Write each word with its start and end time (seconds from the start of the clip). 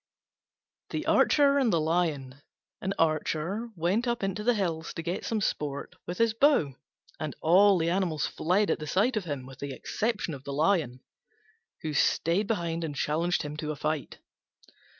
THE 0.89 1.05
ARCHER 1.05 1.59
AND 1.59 1.71
THE 1.71 1.79
LION 1.79 2.41
An 2.81 2.91
Archer 2.97 3.69
went 3.75 4.07
up 4.07 4.23
into 4.23 4.43
the 4.43 4.55
hills 4.55 4.95
to 4.95 5.03
get 5.03 5.23
some 5.25 5.41
sport 5.41 5.93
with 6.07 6.17
his 6.17 6.33
bow, 6.33 6.73
and 7.19 7.35
all 7.39 7.77
the 7.77 7.91
animals 7.91 8.25
fled 8.25 8.71
at 8.71 8.79
the 8.79 8.87
sight 8.87 9.15
of 9.15 9.25
him 9.25 9.45
with 9.45 9.59
the 9.59 9.73
exception 9.75 10.33
of 10.33 10.43
the 10.43 10.53
Lion, 10.53 11.01
who 11.83 11.93
stayed 11.93 12.47
behind 12.47 12.83
and 12.83 12.95
challenged 12.95 13.43
him 13.43 13.55
to 13.57 13.75
fight. 13.75 14.17